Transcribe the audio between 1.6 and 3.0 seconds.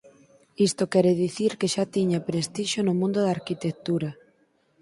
xa tiña prestixio no